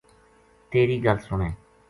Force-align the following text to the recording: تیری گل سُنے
تیری 0.71 0.97
گل 1.05 1.17
سُنے 1.25 1.49